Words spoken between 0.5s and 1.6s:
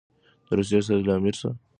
روسیې استازي له امیر سره